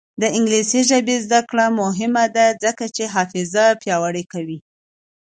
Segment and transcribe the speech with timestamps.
[0.21, 4.59] د انګلیسي ژبې زده کړه مهمه ده ځکه چې حافظه پیاوړې کوي.